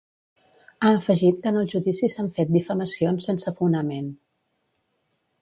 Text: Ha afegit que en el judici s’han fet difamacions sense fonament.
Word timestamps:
Ha 0.85 0.89
afegit 0.99 1.43
que 1.43 1.51
en 1.51 1.59
el 1.59 1.67
judici 1.73 2.09
s’han 2.15 2.31
fet 2.39 2.55
difamacions 2.57 3.29
sense 3.31 3.55
fonament. 3.61 4.11